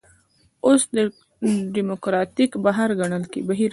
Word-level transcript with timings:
اوس 0.65 0.81
یو 0.97 1.07
ډیموکراتیک 1.75 2.51
بهیر 2.65 2.89
ګڼل 2.99 3.23
کېږي. 3.31 3.67